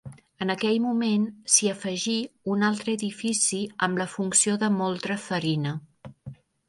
[0.43, 2.15] En aquell moment s'hi afegí
[2.53, 3.59] un altre edifici
[3.89, 5.77] amb la funció de moldre farina.